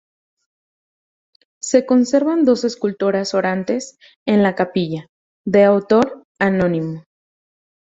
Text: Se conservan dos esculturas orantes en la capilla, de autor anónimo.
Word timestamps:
Se 1.61 1.85
conservan 1.85 2.43
dos 2.43 2.63
esculturas 2.63 3.35
orantes 3.35 3.99
en 4.25 4.41
la 4.41 4.55
capilla, 4.55 5.05
de 5.45 5.63
autor 5.63 6.23
anónimo. 6.39 7.03